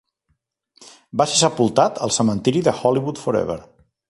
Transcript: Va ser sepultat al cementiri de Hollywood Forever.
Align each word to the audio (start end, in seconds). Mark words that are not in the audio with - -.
Va 1.21 1.27
ser 1.33 1.37
sepultat 1.41 2.03
al 2.07 2.15
cementiri 2.19 2.67
de 2.69 2.77
Hollywood 2.81 3.23
Forever. 3.27 3.63